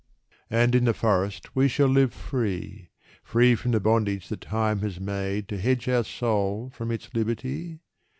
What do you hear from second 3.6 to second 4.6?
the bondage that